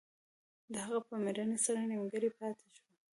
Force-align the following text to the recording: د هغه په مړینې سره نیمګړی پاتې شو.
د 0.73 0.75
هغه 0.85 0.99
په 1.07 1.13
مړینې 1.25 1.57
سره 1.65 1.79
نیمګړی 1.89 2.29
پاتې 2.39 2.67
شو. 2.75 2.85